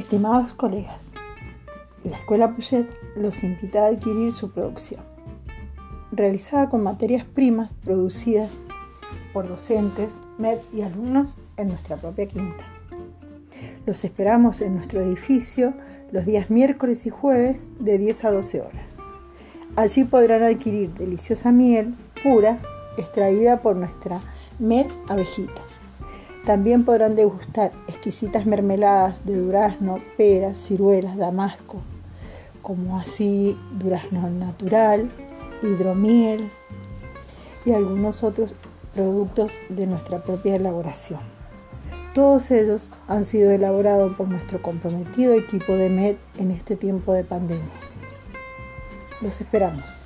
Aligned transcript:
Estimados 0.00 0.54
colegas, 0.54 1.10
la 2.04 2.16
Escuela 2.16 2.56
Puget 2.56 2.86
los 3.16 3.44
invita 3.44 3.84
a 3.84 3.88
adquirir 3.88 4.32
su 4.32 4.50
producción, 4.50 5.02
realizada 6.10 6.70
con 6.70 6.82
materias 6.82 7.26
primas 7.26 7.70
producidas 7.84 8.62
por 9.34 9.46
docentes, 9.46 10.22
MED 10.38 10.58
y 10.72 10.80
alumnos 10.80 11.36
en 11.58 11.68
nuestra 11.68 11.98
propia 11.98 12.26
quinta. 12.26 12.64
Los 13.84 14.02
esperamos 14.02 14.62
en 14.62 14.76
nuestro 14.76 15.02
edificio 15.02 15.74
los 16.10 16.24
días 16.24 16.48
miércoles 16.48 17.04
y 17.04 17.10
jueves 17.10 17.68
de 17.78 17.98
10 17.98 18.24
a 18.24 18.32
12 18.32 18.62
horas. 18.62 18.96
Allí 19.76 20.04
podrán 20.04 20.42
adquirir 20.42 20.94
deliciosa 20.94 21.52
miel 21.52 21.94
pura 22.22 22.58
extraída 22.96 23.60
por 23.60 23.76
nuestra 23.76 24.18
MED 24.58 24.86
abejita. 25.08 25.60
También 26.44 26.84
podrán 26.84 27.16
degustar 27.16 27.72
exquisitas 27.86 28.46
mermeladas 28.46 29.24
de 29.26 29.36
durazno, 29.36 30.00
peras, 30.16 30.58
ciruelas, 30.58 31.16
damasco, 31.16 31.82
como 32.62 32.98
así 32.98 33.58
durazno 33.78 34.28
natural, 34.30 35.10
hidromiel 35.62 36.50
y 37.64 37.72
algunos 37.72 38.22
otros 38.22 38.54
productos 38.94 39.52
de 39.68 39.86
nuestra 39.86 40.22
propia 40.22 40.56
elaboración. 40.56 41.20
Todos 42.14 42.50
ellos 42.50 42.90
han 43.06 43.24
sido 43.24 43.52
elaborados 43.52 44.16
por 44.16 44.28
nuestro 44.28 44.60
comprometido 44.60 45.34
equipo 45.34 45.74
de 45.74 45.90
MED 45.90 46.16
en 46.38 46.50
este 46.50 46.74
tiempo 46.74 47.12
de 47.12 47.22
pandemia. 47.22 47.68
Los 49.20 49.40
esperamos. 49.40 50.04